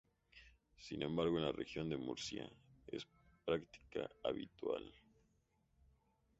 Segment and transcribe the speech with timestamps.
[0.79, 2.49] Sin embargo en la Región de Murcia
[2.87, 3.05] es
[3.45, 4.91] práctica habitual.